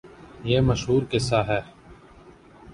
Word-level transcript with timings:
یہ 0.43 0.61
مشہورقصہ 0.61 1.43
ہے۔ 1.47 1.61